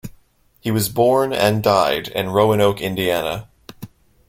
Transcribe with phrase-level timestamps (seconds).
[0.61, 3.47] He was born and died in Roanoke, Indiana.